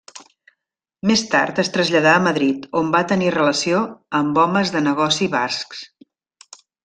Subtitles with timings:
[1.09, 3.83] Més tard es traslladà a Madrid, on va tenir relació
[4.21, 5.85] amb homes de negoci bascs.